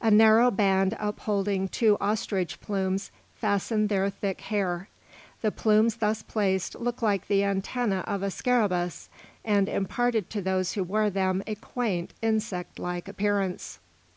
[0.00, 4.88] A narrow band upholding two ostrich plumes fastened their thick hair.
[5.42, 9.08] The plumes thus placed looked like the antennæ of a scarabæus,
[9.44, 13.80] and imparted to those who wore them a quaint, insect like appearance.